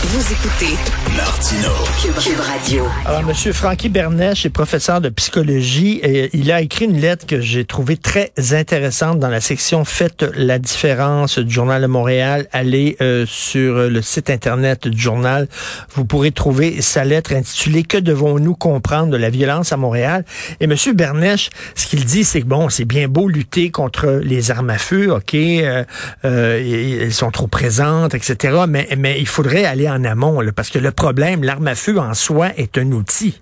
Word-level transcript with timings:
Vous 0.00 0.32
écoutez 0.32 0.76
Martino. 1.16 1.70
Cube, 2.00 2.40
Radio. 2.40 2.84
Alors, 3.04 3.24
Monsieur 3.24 3.52
Francky 3.52 3.88
Bernèche 3.88 4.46
est 4.46 4.50
professeur 4.50 5.00
de 5.00 5.08
psychologie 5.08 5.98
et 6.04 6.30
il 6.34 6.52
a 6.52 6.60
écrit 6.60 6.84
une 6.84 7.00
lettre 7.00 7.26
que 7.26 7.40
j'ai 7.40 7.64
trouvée 7.64 7.96
très 7.96 8.32
intéressante 8.52 9.18
dans 9.18 9.28
la 9.28 9.40
section 9.40 9.84
Faites 9.84 10.24
la 10.36 10.60
différence 10.60 11.40
du 11.40 11.52
Journal 11.52 11.82
de 11.82 11.88
Montréal. 11.88 12.46
Allez 12.52 12.96
euh, 13.00 13.26
sur 13.26 13.90
le 13.90 14.00
site 14.00 14.30
Internet 14.30 14.86
du 14.86 15.00
journal. 15.00 15.48
Vous 15.94 16.04
pourrez 16.04 16.30
trouver 16.30 16.80
sa 16.80 17.04
lettre 17.04 17.34
intitulée 17.34 17.82
Que 17.82 17.98
devons-nous 17.98 18.54
comprendre 18.54 19.10
de 19.10 19.16
la 19.16 19.30
violence 19.30 19.72
à 19.72 19.76
Montréal? 19.76 20.24
Et 20.60 20.68
Monsieur 20.68 20.92
Bernèche, 20.92 21.50
ce 21.74 21.88
qu'il 21.88 22.04
dit, 22.04 22.22
c'est 22.22 22.42
que 22.42 22.46
bon, 22.46 22.68
c'est 22.68 22.84
bien 22.84 23.08
beau 23.08 23.28
lutter 23.28 23.70
contre 23.70 24.20
les 24.22 24.52
armes 24.52 24.70
à 24.70 24.78
feu, 24.78 25.12
OK, 25.12 25.34
euh, 25.34 25.84
euh, 26.24 27.00
elles 27.02 27.12
sont 27.12 27.32
trop 27.32 27.48
présentes, 27.48 28.14
etc., 28.14 28.58
mais, 28.68 28.88
mais 28.96 29.18
il 29.18 29.26
faudrait 29.26 29.64
aller 29.64 29.87
en 29.88 30.04
amont, 30.04 30.40
parce 30.54 30.70
que 30.70 30.78
le 30.78 30.90
problème, 30.90 31.42
l'arme 31.42 31.68
à 31.68 31.74
feu 31.74 31.98
en 31.98 32.14
soi 32.14 32.50
est 32.56 32.78
un 32.78 32.92
outil. 32.92 33.40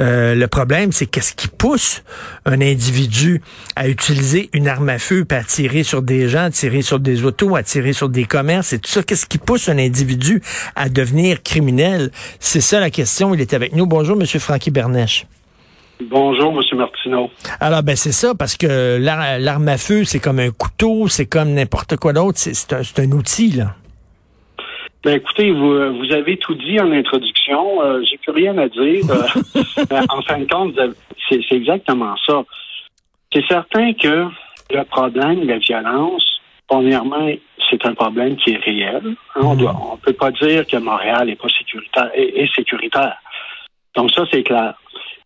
Euh, 0.00 0.34
le 0.34 0.46
problème, 0.48 0.92
c'est 0.92 1.06
qu'est-ce 1.06 1.34
qui 1.34 1.48
pousse 1.48 2.02
un 2.44 2.60
individu 2.60 3.42
à 3.76 3.88
utiliser 3.88 4.50
une 4.52 4.68
arme 4.68 4.88
à 4.88 4.98
feu, 4.98 5.24
puis 5.24 5.38
à 5.38 5.44
tirer 5.44 5.82
sur 5.82 6.02
des 6.02 6.28
gens, 6.28 6.44
à 6.44 6.50
tirer 6.50 6.82
sur 6.82 7.00
des 7.00 7.24
autos, 7.24 7.56
à 7.56 7.62
tirer 7.62 7.92
sur 7.92 8.08
des 8.08 8.24
commerces, 8.24 8.72
et 8.72 8.78
tout 8.78 8.90
ça. 8.90 9.02
Qu'est-ce 9.02 9.26
qui 9.26 9.38
pousse 9.38 9.68
un 9.68 9.78
individu 9.78 10.42
à 10.76 10.88
devenir 10.88 11.42
criminel? 11.42 12.10
C'est 12.40 12.60
ça 12.60 12.80
la 12.80 12.90
question. 12.90 13.34
Il 13.34 13.40
est 13.40 13.54
avec 13.54 13.74
nous. 13.74 13.86
Bonjour, 13.86 14.16
Monsieur 14.16 14.40
Francky 14.40 14.70
Bernèche. 14.70 15.26
Bonjour, 16.10 16.52
M. 16.52 16.78
Martineau. 16.78 17.30
Alors, 17.60 17.82
ben 17.84 17.94
c'est 17.94 18.12
ça, 18.12 18.34
parce 18.34 18.56
que 18.56 18.98
l'arme 18.98 19.68
à 19.68 19.78
feu, 19.78 20.04
c'est 20.04 20.18
comme 20.18 20.40
un 20.40 20.50
couteau, 20.50 21.06
c'est 21.06 21.26
comme 21.26 21.52
n'importe 21.54 21.96
quoi 21.96 22.12
d'autre. 22.12 22.38
C'est 22.40 22.72
un, 22.72 22.82
un 22.98 23.12
outil, 23.12 23.52
là. 23.52 23.76
Ben 25.04 25.16
écoutez, 25.16 25.50
vous, 25.50 25.98
vous 25.98 26.12
avez 26.12 26.36
tout 26.36 26.54
dit 26.54 26.78
en 26.78 26.92
introduction. 26.92 27.82
Euh, 27.82 28.02
J'ai 28.08 28.18
plus 28.18 28.32
rien 28.32 28.56
à 28.58 28.68
dire. 28.68 29.02
Euh, 29.10 30.02
en 30.08 30.22
fin 30.22 30.38
de 30.38 30.44
compte, 30.44 30.78
c'est 31.28 31.40
exactement 31.50 32.14
ça. 32.24 32.44
C'est 33.32 33.44
certain 33.46 33.92
que 33.94 34.28
le 34.70 34.84
problème 34.84 35.40
de 35.40 35.48
la 35.48 35.58
violence, 35.58 36.24
premièrement, 36.68 37.28
c'est 37.68 37.84
un 37.84 37.94
problème 37.94 38.36
qui 38.36 38.52
est 38.52 38.58
réel. 38.58 39.16
Hein, 39.34 39.40
on 39.42 39.54
ne 39.56 39.64
on 39.66 39.96
peut 39.96 40.12
pas 40.12 40.30
dire 40.30 40.66
que 40.66 40.76
Montréal 40.76 41.30
est 41.30 41.40
pas 41.40 41.48
sécuritaire 41.48 42.10
est, 42.14 42.54
sécuritaire. 42.54 43.16
Donc 43.96 44.10
ça, 44.12 44.24
c'est 44.30 44.44
clair. 44.44 44.74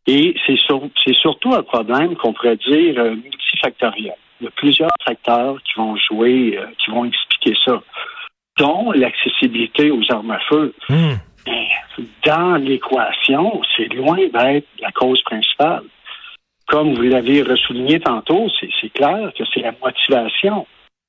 Et 0.07 0.35
c'est 0.47 0.57
c'est 1.05 1.17
surtout 1.17 1.53
un 1.53 1.63
problème 1.63 2.17
qu'on 2.17 2.33
pourrait 2.33 2.57
dire 2.57 2.95
euh, 2.99 3.15
multifactoriel. 3.15 4.15
Il 4.41 4.45
y 4.45 4.47
a 4.47 4.51
plusieurs 4.53 4.91
facteurs 5.05 5.57
qui 5.65 5.75
vont 5.77 5.97
jouer, 5.97 6.59
euh, 6.59 6.67
qui 6.79 6.91
vont 6.91 7.05
expliquer 7.05 7.57
ça 7.65 7.83
dont 8.57 8.93
l'accessibilité 8.93 9.91
aux 9.91 10.03
armes 10.11 10.31
à 10.31 10.39
feu. 10.41 10.75
Hmm. 10.89 11.15
Dans 12.25 12.57
l'équation, 12.57 13.61
c'est 13.77 13.93
loin 13.95 14.17
d'être 14.17 14.67
la 14.81 14.91
cause 14.93 15.23
principale. 15.23 15.85
Comme 16.67 16.95
vous 16.95 17.03
l'avez 17.03 17.43
ressouligné 17.43 18.01
tantôt, 18.01 18.49
c'est 18.81 18.93
clair 18.93 19.31
que 19.39 19.45
c'est 19.55 19.61
la 19.61 19.73
motivation 19.83 20.67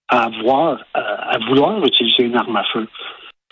à 0.07 0.25
avoir, 0.25 0.79
à, 0.93 1.37
vouloir 1.47 1.83
utiliser 1.83 2.23
une 2.23 2.37
arme 2.37 2.55
à 2.55 2.63
feu. 2.65 2.87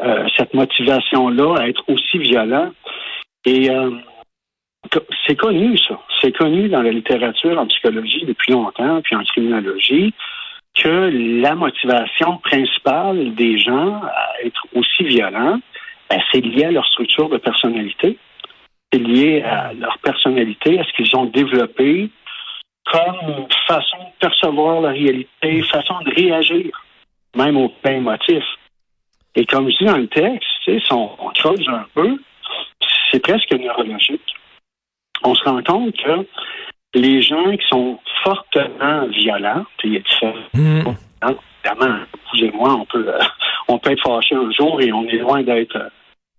Euh, 0.01 0.27
cette 0.37 0.53
motivation-là 0.53 1.55
à 1.59 1.67
être 1.67 1.83
aussi 1.87 2.19
violent. 2.19 2.71
Et 3.45 3.69
euh, 3.69 3.91
c'est 5.25 5.35
connu, 5.35 5.77
ça. 5.77 5.99
C'est 6.21 6.35
connu 6.35 6.69
dans 6.69 6.81
la 6.81 6.91
littérature 6.91 7.57
en 7.59 7.65
psychologie 7.67 8.25
depuis 8.25 8.51
longtemps, 8.51 9.01
puis 9.01 9.15
en 9.15 9.23
criminologie 9.23 10.13
que 10.75 11.41
la 11.41 11.55
motivation 11.55 12.37
principale 12.37 13.33
des 13.35 13.57
gens 13.59 14.01
à 14.03 14.41
être 14.43 14.65
aussi 14.75 15.03
violents, 15.03 15.59
ben, 16.09 16.21
c'est 16.31 16.41
lié 16.41 16.65
à 16.65 16.71
leur 16.71 16.85
structure 16.87 17.29
de 17.29 17.37
personnalité. 17.37 18.17
C'est 18.91 18.99
lié 18.99 19.41
à 19.41 19.73
leur 19.73 19.97
personnalité, 19.99 20.79
à 20.79 20.83
ce 20.83 20.91
qu'ils 20.93 21.15
ont 21.15 21.25
développé 21.25 22.09
comme 22.91 23.47
façon 23.67 23.97
de 23.97 24.19
percevoir 24.19 24.81
la 24.81 24.89
réalité, 24.89 25.63
façon 25.63 25.99
de 26.05 26.13
réagir, 26.13 26.85
même 27.35 27.57
aux 27.57 27.69
pains 27.69 27.99
motifs. 27.99 28.43
Et 29.35 29.45
comme 29.45 29.69
je 29.69 29.77
dis 29.77 29.85
dans 29.85 29.97
le 29.97 30.07
texte, 30.07 30.47
si 30.65 30.93
on, 30.93 31.11
on 31.19 31.31
un 31.69 31.85
peu, 31.93 32.17
c'est 33.11 33.19
presque 33.19 33.51
neurologique. 33.51 34.35
On 35.23 35.33
se 35.33 35.43
rend 35.43 35.63
compte 35.63 35.95
que 35.97 36.27
les 36.95 37.21
gens 37.21 37.51
qui 37.51 37.67
sont 37.67 37.99
fortement 38.23 39.05
violents, 39.07 39.65
il 39.83 39.93
y 39.93 39.97
a 39.97 39.99
différents. 39.99 40.33
Mmh. 40.53 40.81
Évidemment, 41.65 41.99
vous 42.31 42.43
et 42.43 42.51
moi, 42.51 42.75
on 42.75 42.85
peut, 42.85 43.07
euh, 43.07 43.19
on 43.67 43.77
peut 43.77 43.91
être 43.91 44.03
fâchés 44.03 44.35
un 44.35 44.51
jour 44.51 44.81
et 44.81 44.91
on 44.91 45.03
est 45.05 45.17
loin 45.17 45.43
d'être 45.43 45.75
euh, 45.75 45.89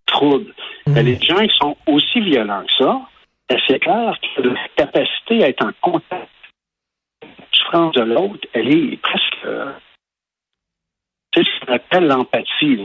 trouble. 0.07 0.55
Hmm. 0.87 0.93
Mais 0.93 1.03
les 1.03 1.21
gens 1.21 1.47
qui 1.47 1.57
sont 1.57 1.77
aussi 1.87 2.21
violents 2.21 2.63
que 2.63 2.85
ça, 2.85 3.01
ben, 3.49 3.59
c'est 3.67 3.79
clair 3.81 4.17
que 4.37 4.43
la 4.43 4.69
capacité 4.77 5.45
à 5.45 5.49
être 5.49 5.65
en 5.65 5.73
contact 5.81 6.31
avec 7.23 7.39
la 7.39 7.47
souffrance 7.53 7.95
de 7.95 8.03
l'autre, 8.03 8.49
elle 8.53 8.69
est 8.73 8.97
presque. 9.03 9.37
Euh, 9.45 9.73
c'est 11.35 11.45
ce 11.45 11.67
qu'on 11.67 11.75
appelle 11.75 12.07
l'empathie. 12.07 12.85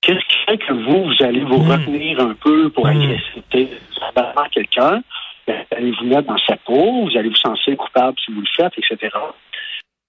Qu'est-ce 0.00 0.26
qui 0.26 0.38
fait 0.46 0.58
que 0.58 0.72
vous, 0.72 1.04
vous 1.04 1.24
allez 1.24 1.44
vous 1.44 1.62
hmm. 1.62 1.70
retenir 1.70 2.20
un 2.20 2.34
peu 2.34 2.70
pour 2.70 2.86
aller 2.86 3.20
essayer 3.52 3.66
de 3.66 4.48
quelqu'un? 4.50 5.02
Ben, 5.46 5.64
allez 5.72 5.92
vous 5.92 6.06
mettre 6.06 6.28
dans 6.28 6.38
sa 6.38 6.56
peau, 6.56 7.06
vous 7.06 7.18
allez 7.18 7.28
vous 7.28 7.34
sentir 7.36 7.76
coupable 7.76 8.16
si 8.24 8.32
vous 8.32 8.40
le 8.40 8.46
faites, 8.56 8.72
etc. 8.78 9.16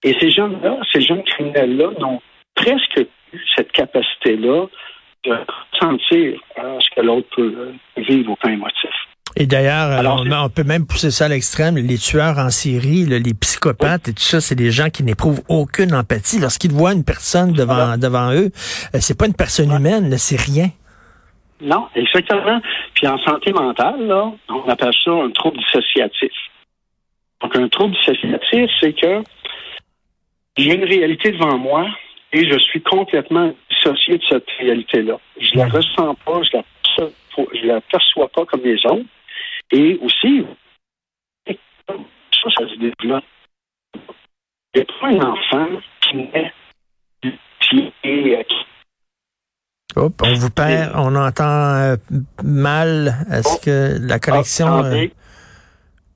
Et 0.03 0.16
ces 0.19 0.29
gens-là, 0.29 0.77
ces 0.91 1.01
jeunes 1.01 1.23
criminels-là 1.23 1.91
n'ont 1.99 2.21
presque 2.55 3.05
plus 3.29 3.45
cette 3.55 3.72
capacité-là 3.72 4.67
de 5.25 5.38
sentir 5.79 6.39
euh, 6.59 6.79
ce 6.79 6.89
que 6.95 7.01
l'autre 7.05 7.27
peut 7.35 7.53
euh, 7.57 8.01
vivre 8.01 8.31
au 8.31 8.35
point 8.35 8.51
émotif. 8.51 8.89
Et 9.35 9.47
d'ailleurs, 9.47 9.89
euh, 9.89 10.35
on, 10.35 10.49
peut 10.49 10.63
même 10.63 10.85
pousser 10.85 11.09
ça 11.09 11.25
à 11.25 11.27
l'extrême. 11.29 11.75
Les 11.75 11.97
tueurs 11.97 12.38
en 12.38 12.49
série, 12.49 13.05
les 13.05 13.33
psychopathes 13.33 14.09
et 14.09 14.13
tout 14.13 14.22
ça, 14.22 14.41
c'est 14.41 14.53
des 14.53 14.69
gens 14.69 14.89
qui 14.89 15.03
n'éprouvent 15.03 15.41
aucune 15.49 15.95
empathie. 15.95 16.39
Lorsqu'ils 16.39 16.72
voient 16.72 16.93
une 16.93 17.03
personne 17.03 17.53
devant, 17.53 17.97
devant 17.97 18.31
eux, 18.33 18.51
c'est 18.99 19.17
pas 19.17 19.25
une 19.25 19.33
personne 19.33 19.72
humaine, 19.72 20.16
c'est 20.19 20.39
rien. 20.39 20.69
Non, 21.63 21.88
exactement. 21.96 22.62
Puis 22.94 23.07
en 23.07 23.18
santé 23.19 23.53
mentale, 23.53 24.06
là, 24.06 24.31
on 24.50 24.69
appelle 24.69 24.94
ça 25.03 25.12
un 25.12 25.31
trouble 25.31 25.57
dissociatif. 25.57 26.34
Donc, 27.41 27.56
un 27.56 27.69
trouble 27.69 27.96
dissociatif, 27.96 28.69
c'est 28.81 28.94
que 28.94 29.24
j'ai 30.57 30.75
une 30.75 30.84
réalité 30.84 31.31
devant 31.31 31.57
moi 31.57 31.88
et 32.34 32.50
je 32.50 32.59
suis 32.59 32.81
complètement 32.81 33.53
dissocié 33.69 34.18
de 34.18 34.23
cette 34.29 34.50
réalité-là. 34.59 35.18
Je 35.40 35.57
la 35.57 35.68
ressens 35.68 36.16
pas, 36.25 36.41
je 36.44 36.57
la, 36.57 37.73
la 37.75 37.81
perçois 37.81 38.28
pas 38.28 38.46
comme 38.46 38.63
les 38.63 38.85
autres. 38.85 39.06
Et 39.72 39.97
aussi, 40.02 40.46
ça, 41.47 41.96
ça 42.57 42.68
se 42.68 42.75
développe. 42.75 43.23
Il 44.75 44.81
n'y 44.81 44.85
pas 44.85 45.07
un 45.07 45.31
enfant 45.31 45.68
qui 46.02 46.18
naît, 46.18 46.53
qui 47.62 47.94
on 49.95 50.33
vous 50.33 50.49
perd, 50.49 50.91
on 50.95 51.15
entend 51.15 51.75
euh, 51.75 51.95
mal. 52.43 53.25
Est-ce 53.31 53.55
oh. 53.55 53.61
que 53.63 54.07
la 54.07 54.19
connexion 54.19 54.83
euh, 54.83 55.07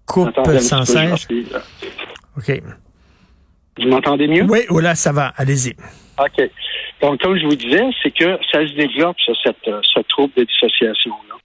coupe 0.06 0.36
sans 0.60 0.86
cesse? 0.86 1.28
OK. 2.38 2.62
Vous 3.80 3.88
m'entendez 3.88 4.28
mieux? 4.28 4.44
Oui, 4.44 4.60
oh 4.70 4.80
là, 4.80 4.96
ça 4.96 5.12
va. 5.12 5.34
Allez-y. 5.38 5.76
OK. 6.20 6.50
Donc, 7.02 7.22
comme 7.22 7.38
je 7.38 7.46
vous 7.46 7.56
disais, 7.56 7.86
c'est 8.02 8.12
que 8.12 8.40
ça 8.52 8.66
se 8.68 8.74
développe, 8.74 9.18
cette, 9.44 9.68
euh, 9.68 9.82
ce 9.84 10.00
trouble 10.02 10.34
de 10.36 10.44
dissociation-là. 10.44 11.36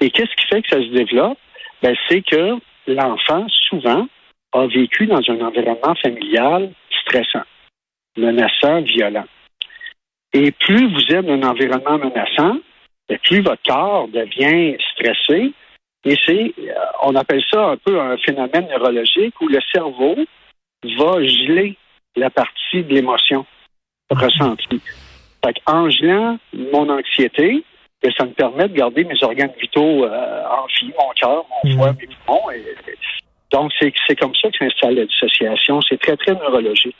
Et 0.00 0.10
qu'est-ce 0.10 0.34
qui 0.36 0.46
fait 0.48 0.62
que 0.62 0.68
ça 0.68 0.76
se 0.76 0.94
développe? 0.94 1.38
Ben, 1.82 1.94
c'est 2.08 2.22
que 2.22 2.58
l'enfant, 2.86 3.46
souvent, 3.68 4.06
a 4.52 4.66
vécu 4.66 5.06
dans 5.06 5.22
un 5.28 5.40
environnement 5.40 5.94
familial 6.02 6.72
stressant, 7.02 7.44
menaçant, 8.16 8.82
violent. 8.82 9.24
Et 10.34 10.50
plus 10.50 10.92
vous 10.92 11.14
êtes 11.14 11.24
dans 11.24 11.34
un 11.34 11.48
environnement 11.48 11.96
menaçant, 11.96 12.58
plus 13.22 13.40
votre 13.40 13.62
corps 13.62 14.08
devient 14.08 14.76
stressé. 14.92 15.52
Et 16.04 16.16
c'est, 16.26 16.52
euh, 16.58 16.74
on 17.02 17.14
appelle 17.14 17.42
ça 17.50 17.68
un 17.68 17.76
peu 17.76 17.98
un 17.98 18.16
phénomène 18.18 18.66
neurologique 18.68 19.40
où 19.40 19.48
le 19.48 19.60
cerveau 19.72 20.16
va 20.98 21.22
geler 21.22 21.76
la 22.16 22.30
partie 22.30 22.82
de 22.82 22.94
l'émotion 22.94 23.46
ressentie. 24.10 24.82
Fait 25.44 25.54
en 25.66 25.88
gelant 25.88 26.38
mon 26.52 26.90
anxiété, 26.90 27.64
ben, 28.02 28.12
ça 28.18 28.26
me 28.26 28.32
permet 28.32 28.68
de 28.68 28.74
garder 28.74 29.04
mes 29.04 29.22
organes 29.22 29.52
vitaux 29.58 30.04
euh, 30.04 30.42
en 30.50 30.66
vie, 30.66 30.92
mon 30.98 31.10
cœur, 31.14 31.44
mon 31.64 31.76
foie, 31.76 31.92
mes 31.98 32.08
poumons. 32.26 32.42
donc, 33.50 33.72
c'est 33.80 34.16
comme 34.16 34.34
ça 34.34 34.50
que 34.50 34.58
s'installe 34.58 34.96
la 34.96 35.06
dissociation. 35.06 35.80
C'est 35.88 36.00
très, 36.00 36.16
très 36.16 36.34
neurologique. 36.34 36.96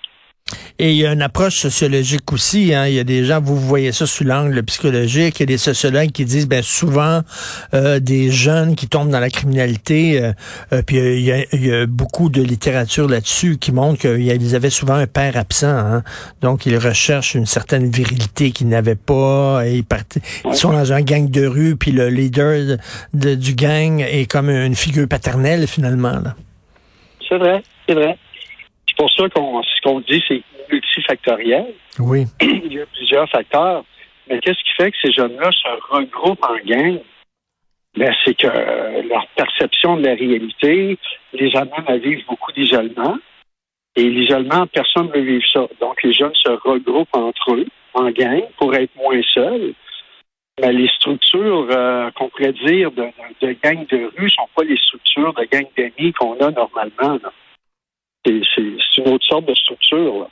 Et 0.78 0.90
il 0.90 0.96
y 0.96 1.06
a 1.06 1.12
une 1.12 1.22
approche 1.22 1.56
sociologique 1.56 2.32
aussi. 2.32 2.74
Hein. 2.74 2.86
Il 2.88 2.94
y 2.94 2.98
a 2.98 3.04
des 3.04 3.24
gens, 3.24 3.40
vous 3.40 3.56
voyez 3.56 3.92
ça 3.92 4.06
sous 4.06 4.24
l'angle 4.24 4.62
psychologique. 4.64 5.38
Il 5.38 5.42
y 5.42 5.44
a 5.44 5.46
des 5.46 5.58
sociologues 5.58 6.10
qui 6.10 6.24
disent, 6.24 6.48
ben 6.48 6.62
souvent, 6.62 7.22
euh, 7.74 8.00
des 8.00 8.30
jeunes 8.30 8.74
qui 8.74 8.88
tombent 8.88 9.10
dans 9.10 9.20
la 9.20 9.30
criminalité. 9.30 10.20
Euh, 10.20 10.32
euh, 10.72 10.82
puis 10.82 10.96
il 10.96 11.20
y, 11.22 11.72
a, 11.72 11.86
beaucoup 11.86 12.28
de 12.28 12.42
littérature 12.42 13.08
là-dessus 13.08 13.56
qui 13.56 13.72
montre 13.72 14.00
qu'ils 14.00 14.56
avaient 14.56 14.68
souvent 14.68 14.94
un 14.94 15.06
père 15.06 15.36
absent. 15.36 15.68
Hein. 15.68 16.02
Donc 16.40 16.66
ils 16.66 16.76
recherchent 16.76 17.34
une 17.34 17.46
certaine 17.46 17.88
virilité 17.88 18.50
qu'ils 18.50 18.68
n'avaient 18.68 18.96
pas. 18.96 19.62
Et 19.64 19.76
ils, 19.76 20.54
sont 20.54 20.72
dans 20.72 20.92
un 20.92 21.02
gang 21.02 21.30
de 21.30 21.46
rue, 21.46 21.76
puis 21.76 21.92
le 21.92 22.08
leader 22.08 22.78
de, 23.14 23.34
du 23.34 23.54
gang 23.54 24.00
est 24.00 24.30
comme 24.30 24.50
une 24.50 24.74
figure 24.74 25.06
paternelle 25.08 25.66
finalement. 25.68 26.20
C'est 27.28 27.38
vrai, 27.38 27.62
c'est 27.88 27.94
vrai. 27.94 28.18
C'est 28.94 29.02
pour 29.02 29.10
ça 29.10 29.28
qu'on 29.28 29.62
ce 29.62 29.80
qu'on 29.82 30.00
dit, 30.00 30.22
c'est 30.28 30.42
multifactoriel. 30.70 31.74
Oui. 31.98 32.24
Il 32.40 32.72
y 32.72 32.80
a 32.80 32.86
plusieurs 32.86 33.28
facteurs. 33.28 33.84
Mais 34.28 34.38
qu'est-ce 34.38 34.62
qui 34.62 34.72
fait 34.76 34.90
que 34.90 34.96
ces 35.02 35.12
jeunes-là 35.12 35.50
se 35.52 35.92
regroupent 35.92 36.44
en 36.44 36.56
gang? 36.64 37.00
Ben, 37.96 38.12
c'est 38.24 38.34
que 38.34 38.46
leur 39.08 39.26
perception 39.36 39.96
de 39.96 40.06
la 40.06 40.14
réalité 40.14 40.98
les 41.32 41.56
amène 41.56 41.84
à 41.86 41.96
vivre 41.96 42.22
beaucoup 42.28 42.52
d'isolement. 42.52 43.18
Et 43.96 44.08
l'isolement, 44.08 44.66
personne 44.66 45.06
ne 45.08 45.12
veut 45.12 45.20
vivre 45.20 45.48
ça. 45.52 45.66
Donc, 45.80 46.02
les 46.02 46.12
jeunes 46.12 46.34
se 46.34 46.50
regroupent 46.50 47.14
entre 47.14 47.54
eux, 47.54 47.66
en 47.92 48.10
gang, 48.10 48.42
pour 48.58 48.74
être 48.74 48.94
moins 48.96 49.20
seuls. 49.32 49.74
Mais 50.60 50.72
les 50.72 50.88
structures 50.88 51.66
euh, 51.70 52.10
qu'on 52.12 52.28
pourrait 52.28 52.52
dire 52.52 52.90
de, 52.92 53.02
de, 53.02 53.46
de 53.46 53.56
gangs 53.62 53.86
de 53.86 54.10
rue 54.16 54.24
ne 54.24 54.28
sont 54.28 54.48
pas 54.54 54.64
les 54.64 54.76
structures 54.76 55.34
de 55.34 55.44
gangs 55.44 55.68
d'amis 55.76 56.12
qu'on 56.12 56.34
a 56.38 56.50
normalement. 56.50 57.20
C'est 58.24 59.02
une 59.02 59.08
autre 59.08 59.26
sorte 59.26 59.46
de 59.46 59.54
structure. 59.54 60.20
Là 60.20 60.28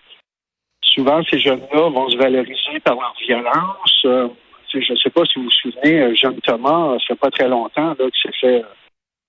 souvent, 0.94 1.22
ces 1.30 1.38
jeunes-là 1.38 1.88
vont 1.88 2.08
se 2.10 2.16
valoriser 2.16 2.80
par 2.84 2.94
leur 2.94 3.14
violence. 3.26 4.02
Euh, 4.04 4.28
je 4.72 4.78
ne 4.78 4.96
sais 4.96 5.10
pas 5.10 5.24
si 5.24 5.38
vous 5.38 5.44
vous 5.44 5.50
souvenez, 5.50 6.00
euh, 6.00 6.14
jeune 6.14 6.40
Thomas, 6.40 6.96
ça 6.98 7.06
fait 7.08 7.20
pas 7.20 7.30
très 7.30 7.48
longtemps 7.48 7.88
là, 7.88 7.94
qu'il 7.96 8.10
s'est 8.22 8.38
fait 8.40 8.62
euh, 8.62 8.66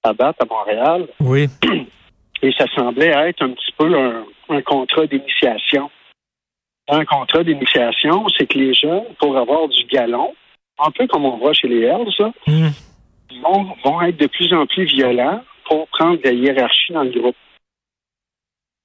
abattre 0.03 0.39
à 0.41 0.45
Montréal. 0.45 1.07
Oui. 1.19 1.47
Et 2.41 2.51
ça 2.57 2.65
semblait 2.75 3.07
être 3.07 3.41
un 3.41 3.51
petit 3.51 3.71
peu 3.77 3.97
un, 3.97 4.25
un 4.49 4.61
contrat 4.61 5.05
d'initiation. 5.05 5.89
Un 6.89 7.05
contrat 7.05 7.43
d'initiation, 7.43 8.25
c'est 8.37 8.47
que 8.47 8.57
les 8.57 8.73
jeunes, 8.73 9.05
pour 9.17 9.37
avoir 9.37 9.69
du 9.69 9.85
galon, 9.85 10.33
un 10.79 10.91
peu 10.91 11.07
comme 11.07 11.25
on 11.25 11.37
voit 11.37 11.53
chez 11.53 11.69
les 11.69 11.83
Hells, 11.83 12.31
mm. 12.45 12.67
vont, 13.41 13.75
vont 13.85 14.01
être 14.01 14.17
de 14.17 14.27
plus 14.27 14.53
en 14.53 14.65
plus 14.65 14.83
violents 14.85 15.41
pour 15.65 15.87
prendre 15.87 16.19
la 16.23 16.31
hiérarchie 16.31 16.91
dans 16.91 17.03
le 17.03 17.11
groupe. 17.11 17.37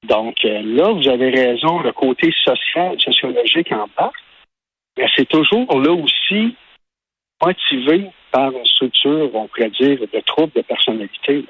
Donc 0.06 0.36
euh, 0.44 0.62
là, 0.64 0.92
vous 0.92 1.08
avez 1.08 1.30
raison, 1.30 1.80
le 1.80 1.92
côté 1.92 2.32
social, 2.44 2.98
sociologique 3.00 3.72
en 3.72 3.88
bas, 3.96 4.12
mais 4.96 5.06
c'est 5.16 5.28
toujours 5.28 5.80
là 5.80 5.92
aussi 5.92 6.54
motivé 7.42 8.10
par 8.30 8.50
une 8.52 8.64
structure, 8.64 9.30
on 9.34 9.48
pourrait 9.48 9.70
dire, 9.70 9.98
de 10.00 10.20
troubles 10.26 10.52
de 10.54 10.62
personnalité. 10.62 11.44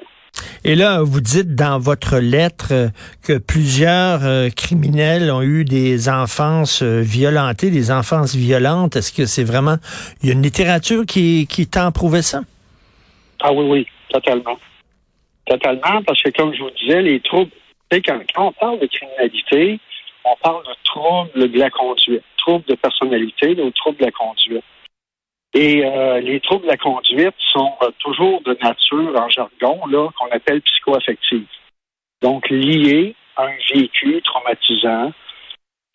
Et 0.63 0.75
là, 0.75 1.01
vous 1.01 1.21
dites 1.21 1.55
dans 1.55 1.79
votre 1.79 2.17
lettre 2.19 2.91
que 3.23 3.37
plusieurs 3.37 4.23
euh, 4.23 4.49
criminels 4.49 5.31
ont 5.31 5.41
eu 5.41 5.65
des 5.65 6.09
enfances 6.09 6.81
euh, 6.83 7.01
violentées, 7.01 7.71
des 7.71 7.91
enfances 7.91 8.35
violentes. 8.35 8.95
Est-ce 8.95 9.11
que 9.11 9.25
c'est 9.25 9.43
vraiment... 9.43 9.77
Il 10.21 10.29
y 10.29 10.31
a 10.31 10.33
une 10.33 10.43
littérature 10.43 11.05
qui, 11.05 11.47
qui 11.47 11.67
tend 11.67 11.91
prouver 11.91 12.21
ça? 12.21 12.41
Ah 13.41 13.51
oui, 13.51 13.65
oui, 13.67 13.87
totalement. 14.09 14.57
Totalement, 15.45 16.03
parce 16.05 16.21
que 16.21 16.29
comme 16.29 16.53
je 16.53 16.61
vous 16.61 16.71
disais, 16.71 17.01
les 17.01 17.19
troubles 17.21 17.51
quand, 17.91 18.19
on 18.37 18.51
parle 18.53 18.79
de 18.79 18.87
criminalité, 18.87 19.79
on 20.23 20.35
parle 20.43 20.63
de 20.65 20.73
troubles 20.83 21.51
de 21.51 21.59
la 21.59 21.69
conduite, 21.69 22.23
troubles 22.37 22.65
de 22.65 22.75
personnalité 22.75 23.59
ou 23.61 23.71
troubles 23.71 23.97
de 23.97 24.05
la 24.05 24.11
conduite. 24.11 24.63
Et 25.55 25.83
euh, 25.83 26.19
les 26.19 26.39
troubles 26.41 26.65
de 26.65 26.71
la 26.71 26.77
conduite 26.77 27.33
sont 27.51 27.73
euh, 27.81 27.89
toujours 27.99 28.41
de 28.41 28.55
nature, 28.61 29.19
en 29.19 29.29
jargon, 29.29 29.81
là, 29.87 30.09
qu'on 30.17 30.29
appelle 30.29 30.61
psychoaffective. 30.61 31.47
Donc, 32.21 32.47
liés 32.49 33.15
à 33.35 33.45
un 33.45 33.57
vécu 33.73 34.21
traumatisant, 34.21 35.11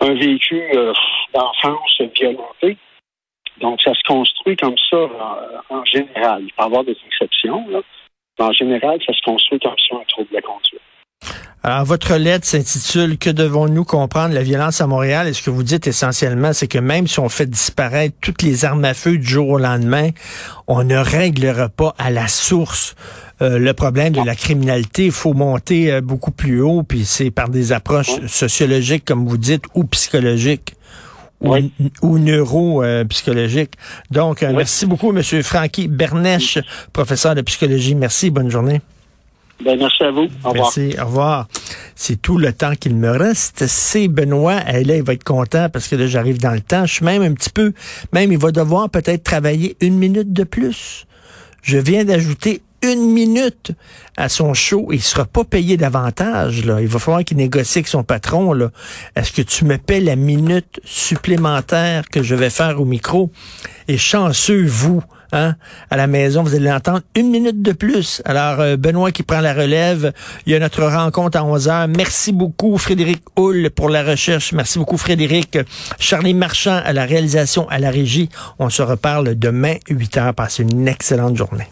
un 0.00 0.14
vécu 0.14 0.60
euh, 0.74 0.92
d'enfance 1.32 2.00
violenté. 2.18 2.76
Donc, 3.60 3.80
ça 3.80 3.94
se 3.94 4.02
construit 4.08 4.56
comme 4.56 4.76
ça 4.90 4.96
en, 5.70 5.76
en 5.76 5.84
général. 5.84 6.42
Il 6.42 6.52
peut 6.52 6.62
y 6.62 6.66
avoir 6.66 6.82
des 6.82 6.96
exceptions, 7.06 7.68
là. 7.68 7.80
Mais 8.38 8.46
en 8.46 8.52
général, 8.52 8.98
ça 9.06 9.12
se 9.12 9.22
construit 9.22 9.60
comme 9.60 9.78
ça, 9.78 9.94
un 9.94 10.04
trouble 10.08 10.30
de 10.30 10.34
la 10.34 10.42
conduite. 10.42 10.80
Alors, 11.66 11.86
votre 11.86 12.16
lettre 12.16 12.46
s'intitule 12.46 13.16
Que 13.16 13.30
devons-nous 13.30 13.84
comprendre 13.84 14.34
la 14.34 14.42
violence 14.42 14.82
à 14.82 14.86
Montréal? 14.86 15.28
Et 15.28 15.32
ce 15.32 15.42
que 15.42 15.48
vous 15.48 15.62
dites 15.62 15.86
essentiellement, 15.86 16.52
c'est 16.52 16.68
que 16.68 16.78
même 16.78 17.06
si 17.08 17.20
on 17.20 17.30
fait 17.30 17.48
disparaître 17.48 18.14
toutes 18.20 18.42
les 18.42 18.66
armes 18.66 18.84
à 18.84 18.92
feu 18.92 19.16
du 19.16 19.26
jour 19.26 19.48
au 19.48 19.58
lendemain, 19.58 20.10
on 20.66 20.84
ne 20.84 20.96
réglera 20.96 21.70
pas 21.70 21.94
à 21.96 22.10
la 22.10 22.28
source 22.28 22.94
euh, 23.40 23.58
le 23.58 23.72
problème 23.72 24.12
de 24.12 24.20
la 24.20 24.34
criminalité. 24.36 25.06
Il 25.06 25.12
faut 25.12 25.32
monter 25.32 25.90
euh, 25.90 26.00
beaucoup 26.02 26.32
plus 26.32 26.60
haut, 26.60 26.82
puis 26.82 27.06
c'est 27.06 27.30
par 27.30 27.48
des 27.48 27.72
approches 27.72 28.20
sociologiques, 28.26 29.06
comme 29.06 29.26
vous 29.26 29.38
dites, 29.38 29.64
ou 29.74 29.84
psychologiques. 29.84 30.74
Oui. 31.40 31.72
Ou, 32.02 32.08
ou 32.08 32.18
neuro-psychologiques. 32.18 33.72
Donc, 34.10 34.42
euh, 34.42 34.48
Oui. 34.48 34.54
merci 34.58 34.84
beaucoup, 34.86 35.16
M. 35.16 35.22
Francky 35.42 35.88
Bernèche, 35.88 36.58
professeur 36.92 37.34
de 37.34 37.40
psychologie. 37.40 37.94
Merci, 37.94 38.30
bonne 38.30 38.50
journée. 38.50 38.80
Ben, 39.62 39.78
merci 39.78 40.02
à 40.02 40.10
vous. 40.10 40.28
Au 40.44 40.50
revoir. 40.50 40.54
Merci, 40.54 40.94
au 41.00 41.04
revoir. 41.04 41.48
C'est 41.94 42.20
tout 42.20 42.38
le 42.38 42.52
temps 42.52 42.74
qu'il 42.74 42.96
me 42.96 43.10
reste. 43.10 43.66
C'est 43.66 44.08
Benoît. 44.08 44.60
Et 44.72 44.84
là, 44.84 44.96
il 44.96 45.02
va 45.02 45.12
être 45.12 45.24
content 45.24 45.68
parce 45.68 45.88
que 45.88 45.96
là, 45.96 46.06
j'arrive 46.06 46.38
dans 46.38 46.52
le 46.52 46.60
temps. 46.60 46.86
Je 46.86 46.94
suis 46.94 47.04
même 47.04 47.22
un 47.22 47.32
petit 47.32 47.50
peu, 47.50 47.72
même 48.12 48.32
il 48.32 48.38
va 48.38 48.50
devoir 48.50 48.90
peut-être 48.90 49.22
travailler 49.22 49.76
une 49.80 49.96
minute 49.96 50.32
de 50.32 50.44
plus. 50.44 51.06
Je 51.62 51.78
viens 51.78 52.04
d'ajouter 52.04 52.62
une 52.82 53.12
minute 53.12 53.72
à 54.16 54.28
son 54.28 54.52
show. 54.54 54.88
Il 54.92 55.00
sera 55.00 55.24
pas 55.24 55.44
payé 55.44 55.76
davantage. 55.76 56.64
Là. 56.66 56.80
Il 56.80 56.88
va 56.88 56.98
falloir 56.98 57.24
qu'il 57.24 57.38
négocie 57.38 57.78
avec 57.78 57.88
son 57.88 58.04
patron. 58.04 58.52
Là. 58.52 58.70
Est-ce 59.16 59.32
que 59.32 59.42
tu 59.42 59.64
me 59.64 59.78
paies 59.78 60.00
la 60.00 60.16
minute 60.16 60.80
supplémentaire 60.84 62.08
que 62.10 62.22
je 62.22 62.34
vais 62.34 62.50
faire 62.50 62.80
au 62.80 62.84
micro? 62.84 63.30
Et 63.88 63.96
chanceux, 63.96 64.66
vous, 64.66 65.02
Hein? 65.32 65.56
À 65.90 65.96
la 65.96 66.06
maison, 66.06 66.42
vous 66.42 66.54
allez 66.54 66.68
l'entendre 66.68 67.00
une 67.14 67.30
minute 67.30 67.62
de 67.62 67.72
plus. 67.72 68.22
Alors, 68.24 68.60
euh, 68.60 68.76
Benoît 68.76 69.12
qui 69.12 69.22
prend 69.22 69.40
la 69.40 69.54
relève. 69.54 70.12
Il 70.46 70.52
y 70.52 70.56
a 70.56 70.58
notre 70.58 70.84
rencontre 70.84 71.38
à 71.38 71.44
11 71.44 71.68
heures. 71.68 71.88
Merci 71.88 72.32
beaucoup, 72.32 72.78
Frédéric 72.78 73.22
Hull, 73.36 73.70
pour 73.70 73.88
la 73.88 74.02
recherche. 74.02 74.52
Merci 74.52 74.78
beaucoup, 74.78 74.96
Frédéric. 74.96 75.58
Charlie 75.98 76.34
Marchand 76.34 76.80
à 76.84 76.92
la 76.92 77.04
réalisation, 77.04 77.68
à 77.68 77.78
la 77.78 77.90
régie. 77.90 78.28
On 78.58 78.70
se 78.70 78.82
reparle 78.82 79.34
demain, 79.38 79.74
8 79.88 80.16
heures. 80.18 80.34
Passez 80.34 80.62
une 80.62 80.88
excellente 80.88 81.36
journée. 81.36 81.68